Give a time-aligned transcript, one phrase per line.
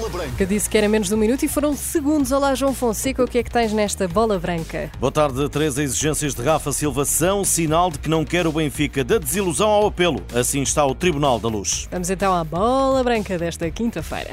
[0.00, 0.32] Bola Branca.
[0.38, 2.32] Que disse que era menos de um minuto e foram segundos.
[2.32, 4.90] Olá, João Fonseca, o que é que tens nesta bola branca?
[4.98, 5.46] Boa tarde.
[5.50, 9.68] Três exigências de Rafa Silva são sinal de que não quer o Benfica, da desilusão
[9.68, 10.22] ao apelo.
[10.34, 11.86] Assim está o Tribunal da Luz.
[11.90, 14.30] Vamos então à bola branca desta quinta-feira.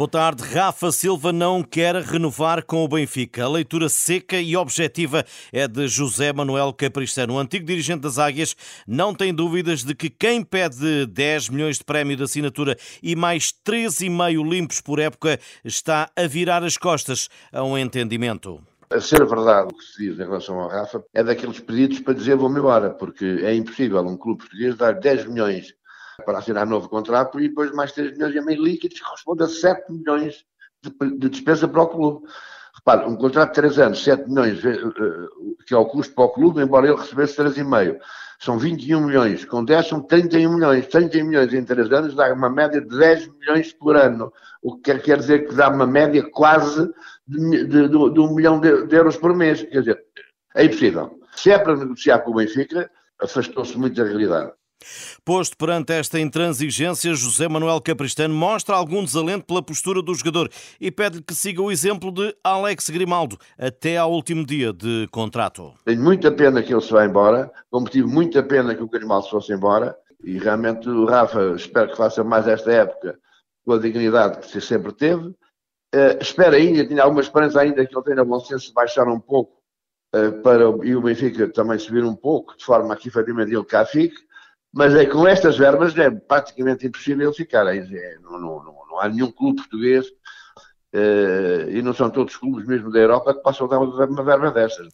[0.00, 0.42] Boa tarde.
[0.42, 3.44] Rafa Silva não quer renovar com o Benfica.
[3.44, 7.34] A leitura seca e objetiva é de José Manuel Capristano.
[7.34, 8.56] O antigo dirigente das Águias
[8.88, 13.52] não tem dúvidas de que quem pede 10 milhões de prémio de assinatura e mais
[13.52, 18.58] 13,5 limpos por época está a virar as costas a um entendimento.
[18.88, 22.14] A ser verdade o que se diz em relação ao Rafa é daqueles pedidos para
[22.14, 25.74] dizer vou-me embora, porque é impossível um clube português dar 10 milhões
[26.20, 29.48] para assinar novo contrato e depois mais 3 milhões e meio líquidos, que corresponde a
[29.48, 30.44] 7 milhões
[30.82, 32.26] de, de despesa para o clube.
[32.74, 34.78] Repare, um contrato de 3 anos, 7 milhões, eh,
[35.66, 37.98] que é o custo para o clube, embora ele recebesse 3,5.
[38.38, 40.86] São 21 milhões, com 10 são 31 milhões.
[40.86, 44.32] 31 milhões em 3 anos dá uma média de 10 milhões por ano.
[44.62, 46.90] O que quer, dizer que dá uma média quase
[47.26, 49.62] de, de, de, de um milhão de, de euros por mês.
[49.62, 50.02] Quer dizer,
[50.54, 51.20] é impossível.
[51.36, 54.52] Se é para negociar com o Benfica, afastou-se muito da realidade.
[55.24, 60.50] Posto perante esta intransigência, José Manuel Capristano mostra algum desalento pela postura do jogador
[60.80, 65.74] e pede-lhe que siga o exemplo de Alex Grimaldo até ao último dia de contrato.
[65.84, 69.24] Tenho muita pena que ele se vá embora, como tive muita pena que o Grimaldo
[69.24, 73.18] se fosse embora e realmente o Rafa espero que faça mais esta época
[73.64, 75.28] com a dignidade que sempre teve.
[75.92, 79.60] Uh, espero ainda, tinha alguma esperança ainda que ele tenha bom senso baixar um pouco
[80.14, 83.84] uh, para, e o Benfica também subir um pouco, de forma que efetivamente ele cá
[83.84, 84.29] fique
[84.72, 87.66] mas é, com estas verbas é praticamente impossível ficar.
[87.66, 90.06] É, não, não, não, não há nenhum clube português
[90.92, 94.50] Uh, e não são todos os clubes mesmo da Europa que possam dar uma verba
[94.50, 94.88] destas.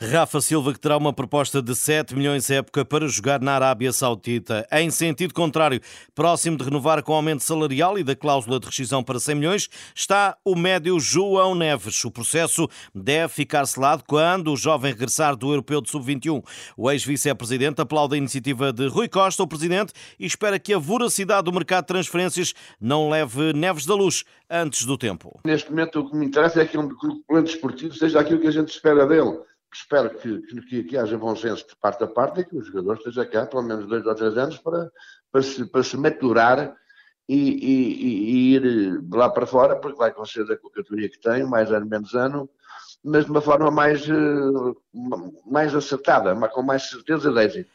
[0.00, 3.92] Rafa Silva que terá uma proposta de 7 milhões de época para jogar na Arábia
[3.92, 4.66] Saudita.
[4.72, 5.80] Em sentido contrário,
[6.14, 10.36] próximo de renovar com aumento salarial e da cláusula de rescisão para 100 milhões, está
[10.44, 12.04] o médio João Neves.
[12.04, 16.42] O processo deve ficar selado quando o jovem regressar do Europeu de Sub-21.
[16.76, 21.44] O ex-vice-presidente aplaude a iniciativa de Rui Costa, o presidente, e espera que a voracidade
[21.44, 25.40] do mercado de transferências não leve Neves da Luz antes do tempo.
[25.44, 26.88] Neste momento o que me interessa é que um
[27.26, 29.38] plano desportivo seja aquilo que a gente espera dele.
[29.74, 32.96] Espero que, que, que haja bom senso de parte a parte e que o jogador
[32.96, 34.88] esteja cá pelo menos dois ou três anos para,
[35.32, 36.76] para, se, para se maturar
[37.28, 41.72] e, e, e, ir lá para fora, porque vai conceder a concategoria que tem, mais
[41.72, 42.48] ano, menos ano,
[43.02, 44.14] mas de uma forma mais, eh,
[45.44, 47.70] mais acertada, com mais certeza de êxito.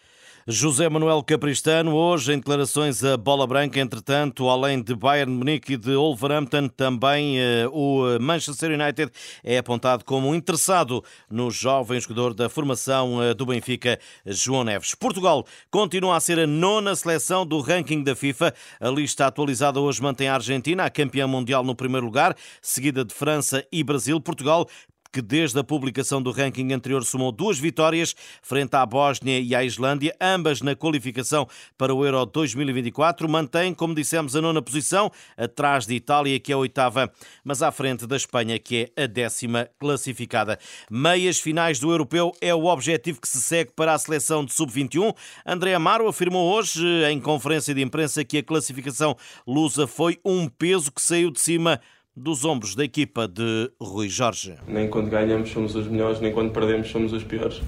[0.52, 5.78] José Manuel Capristano, hoje em declarações a bola branca, entretanto, além de Bayern Munique e
[5.78, 9.12] de Wolverhampton, também uh, o Manchester United
[9.44, 14.96] é apontado como interessado no jovem jogador da formação uh, do Benfica, João Neves.
[14.96, 18.52] Portugal continua a ser a nona seleção do ranking da FIFA.
[18.80, 23.14] A lista atualizada hoje mantém a Argentina, a campeã mundial, no primeiro lugar, seguida de
[23.14, 24.20] França e Brasil.
[24.20, 24.68] Portugal
[25.12, 29.64] que desde a publicação do ranking anterior somou duas vitórias frente à Bósnia e à
[29.64, 31.48] Islândia, ambas na qualificação
[31.78, 36.56] para o Euro 2024, mantém, como dissemos, a nona posição, atrás de Itália, que é
[36.56, 37.12] a oitava,
[37.44, 40.60] mas à frente da Espanha, que é a décima classificada.
[40.90, 45.16] Meias finais do Europeu é o objetivo que se segue para a seleção de sub-21.
[45.46, 49.16] André Amaro afirmou hoje, em conferência de imprensa, que a classificação
[49.48, 51.82] lusa foi um peso que saiu de cima
[52.20, 54.56] dos ombros da equipa de Rui Jorge.
[54.68, 57.62] Nem quando ganhamos somos os melhores, nem quando perdemos somos os piores.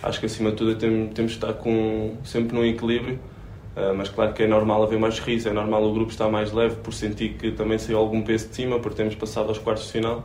[0.00, 3.18] Acho que acima de tudo temos, temos de estar com, sempre num equilíbrio,
[3.76, 6.52] uh, mas claro que é normal haver mais riso, é normal o grupo estar mais
[6.52, 9.86] leve por sentir que também saiu algum peso de cima, por termos passado aos quartos
[9.86, 10.24] de final.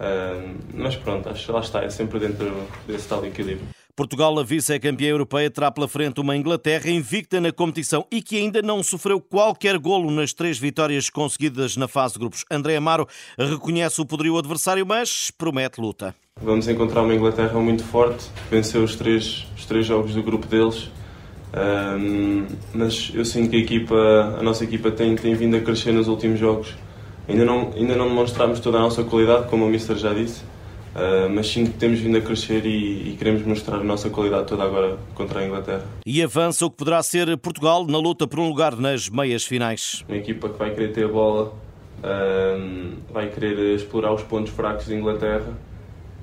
[0.00, 2.50] Uh, mas pronto, acho que lá está, é sempre dentro
[2.86, 3.73] desse tal equilíbrio.
[3.96, 8.60] Portugal, a vice-campeã europeia, terá pela frente uma Inglaterra invicta na competição e que ainda
[8.60, 12.44] não sofreu qualquer golo nas três vitórias conseguidas na fase de grupos.
[12.50, 13.06] André Amaro
[13.38, 16.12] reconhece o poderio adversário, mas promete luta.
[16.42, 20.90] Vamos encontrar uma Inglaterra muito forte, venceu os três, os três jogos do grupo deles.
[21.56, 23.94] Um, mas eu sinto que a, equipa,
[24.40, 26.74] a nossa equipa tem, tem vindo a crescer nos últimos jogos.
[27.28, 30.42] Ainda não, ainda não demonstramos toda a nossa qualidade, como o Mister já disse,
[30.94, 34.46] Uh, mas sim que temos vindo a crescer e, e, queremos mostrar a nossa qualidade
[34.46, 35.84] toda agora contra a Inglaterra.
[36.06, 40.04] E avança o que poderá ser Portugal na luta por um lugar nas meias finais.
[40.08, 41.52] Uma equipa que vai querer ter a bola,
[41.98, 45.52] uh, vai querer explorar os pontos fracos da Inglaterra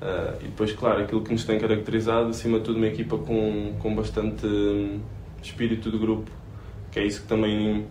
[0.00, 3.74] uh, e depois, claro, aquilo que nos tem caracterizado, acima de tudo, uma equipa com,
[3.78, 5.00] com bastante hum,
[5.42, 6.30] espírito de grupo,
[6.90, 7.84] que é isso que também,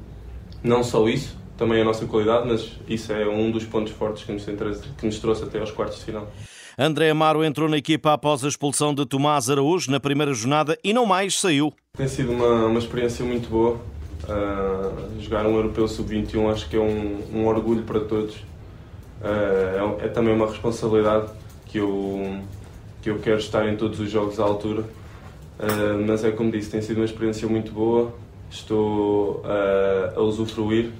[0.63, 4.23] não só isso, também é a nossa qualidade, mas isso é um dos pontos fortes
[4.23, 6.27] que nos, que nos trouxe até aos quartos de final.
[6.77, 10.93] André Amaro entrou na equipa após a expulsão de Tomás Araújo na primeira jornada e
[10.93, 11.73] não mais saiu.
[11.97, 13.79] Tem sido uma, uma experiência muito boa.
[14.23, 18.35] Uh, jogar um Europeu Sub-21 acho que é um, um orgulho para todos.
[18.35, 21.31] Uh, é, é, também uma responsabilidade
[21.65, 22.39] que eu,
[23.01, 24.81] que eu quero estar em todos os jogos à altura.
[24.81, 28.13] Uh, mas é como disse, tem sido uma experiência muito boa.
[28.49, 29.43] Estou
[30.15, 30.91] a usufruir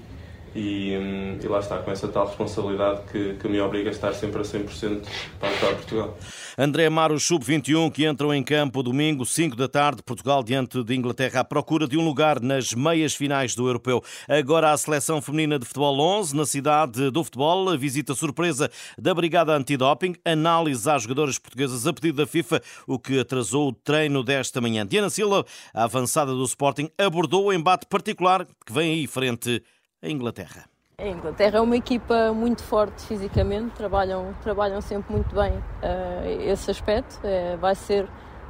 [0.55, 4.13] e, hum, e, lá está, com essa tal responsabilidade que, que me obriga a estar
[4.13, 5.01] sempre a 100%
[5.39, 6.17] para ajudar Portugal.
[6.57, 11.39] André Amaro, sub-21, que entram em campo domingo, 5 da tarde, Portugal diante de Inglaterra,
[11.39, 14.03] à procura de um lugar nas meias finais do Europeu.
[14.27, 19.13] Agora a seleção feminina de futebol 11, na cidade do futebol, a visita surpresa da
[19.13, 24.23] Brigada Antidoping, análise às jogadoras portuguesas a pedido da FIFA, o que atrasou o treino
[24.23, 24.85] desta manhã.
[24.85, 29.63] Diana Silva, a avançada do Sporting, abordou o embate particular que vem aí frente
[30.01, 30.65] a Inglaterra.
[30.97, 36.69] A Inglaterra é uma equipa muito forte fisicamente, trabalham, trabalham sempre muito bem uh, esse
[36.69, 37.19] aspecto.
[37.23, 38.07] Uh, vai ser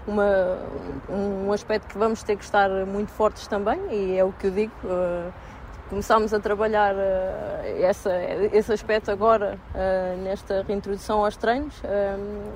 [0.07, 0.57] uma,
[1.09, 4.51] um aspecto que vamos ter que estar muito fortes também, e é o que eu
[4.51, 4.73] digo.
[4.83, 5.31] Uh,
[5.91, 6.95] começámos a trabalhar
[7.81, 8.09] essa,
[8.53, 9.59] esse aspecto agora,
[10.23, 11.75] nesta reintrodução aos treinos,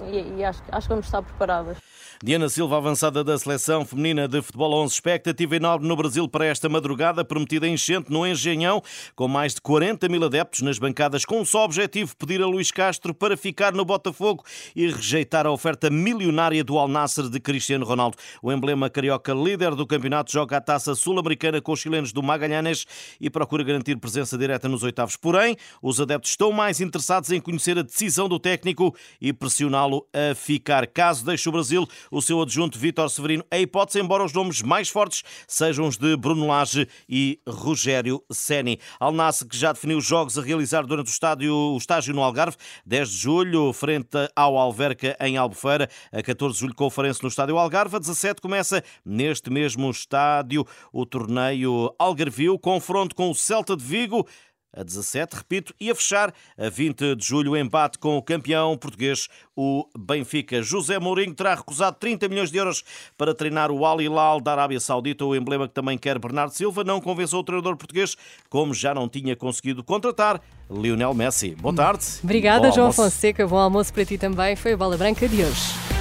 [0.09, 1.77] e, e acho, acho que vamos estar preparadas.
[2.23, 6.69] Diana Silva, avançada da seleção feminina de futebol 11, expectativa enorme no Brasil para esta
[6.69, 8.81] madrugada, prometida enchente no Engenhão,
[9.17, 12.71] com mais de 40 mil adeptos nas bancadas, com um só objetivo, pedir a Luís
[12.71, 17.85] Castro para ficar no Botafogo e rejeitar a oferta milionária do Al Nasser de Cristiano
[17.85, 18.17] Ronaldo.
[18.41, 22.85] O emblema carioca líder do campeonato joga a taça sul-americana com os chilenos do Magalhães
[23.25, 25.17] e procura garantir presença direta nos oitavos.
[25.17, 30.35] Porém, os adeptos estão mais interessados em conhecer a decisão do técnico e pressioná-lo a
[30.35, 30.85] ficar.
[30.85, 34.89] Caso deixe o Brasil, o seu adjunto Vítor Severino a hipótese, embora os nomes mais
[34.89, 38.79] fortes sejam os de Bruno Lage e Rogério Ceni.
[38.99, 42.57] Alnace, que já definiu os jogos a realizar durante o, estádio, o estágio no Algarve,
[42.85, 47.57] 10 de julho, frente ao Alverca em Albufeira, a 14 de julho, conferência no estádio
[47.57, 50.63] Algarve, a 17 começa neste mesmo estádio
[50.93, 54.27] o torneio Algarvio, confronto com o Celta de Vigo,
[54.75, 58.77] a 17, repito, e a fechar a 20 de julho o embate com o campeão
[58.77, 60.61] português, o Benfica.
[60.61, 62.83] José Mourinho terá recusado 30 milhões de euros
[63.17, 66.83] para treinar o Al Hilal da Arábia Saudita, o emblema que também quer Bernardo Silva,
[66.83, 68.17] não convenceu o treinador português,
[68.49, 71.55] como já não tinha conseguido contratar Lionel Messi.
[71.55, 72.05] Boa tarde.
[72.21, 73.47] Obrigada, João Fonseca.
[73.47, 74.55] Bom almoço para ti também.
[74.55, 75.94] Foi a Bola Branca de hoje.